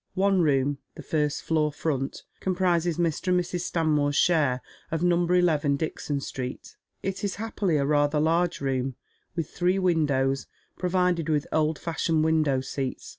One 0.15 0.41
room, 0.41 0.79
the 0.95 1.03
firtjt 1.03 1.43
floor 1.43 1.71
front, 1.71 2.23
comprises 2.39 2.97
LIr. 2.97 3.05
and 3.27 3.39
Mrs. 3.39 3.59
Stanmore's 3.61 4.15
share 4.15 4.61
of 4.89 5.01
nmnber 5.01 5.37
eleven, 5.37 5.75
Dixon 5.77 6.17
Sti'eet. 6.17 6.75
It 7.03 7.23
is 7.23 7.35
happily 7.35 7.77
a 7.77 7.85
rather 7.85 8.19
large 8.19 8.61
room, 8.61 8.95
\w\\.h. 9.35 9.45
three 9.45 9.77
windows, 9.77 10.47
provided 10.75 11.29
with 11.29 11.45
old 11.51 11.77
fashioned 11.77 12.23
window 12.23 12.61
seats. 12.61 13.09